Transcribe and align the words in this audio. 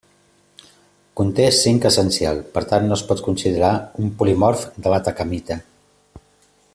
Conté 1.19 1.45
zinc 1.57 1.85
essencial; 1.89 2.41
per 2.57 2.63
tant 2.73 2.87
no 2.93 2.97
es 2.97 3.05
pot 3.11 3.23
considerar 3.29 3.71
un 4.05 4.11
polimorf 4.23 4.67
de 4.87 4.95
l'atacamita. 4.95 5.63